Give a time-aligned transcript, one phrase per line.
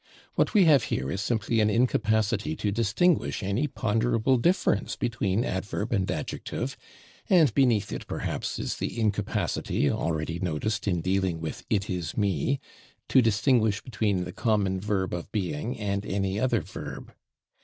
[0.33, 5.93] What we have here is simply an incapacity to distinguish any ponderable difference between adverb
[5.93, 6.75] and adjective,
[7.29, 12.57] and beneath it, perhaps, is the incapacity, already noticed in dealing with "it is /me/,"
[13.09, 17.13] to distinguish between the common verb of being and any other verb.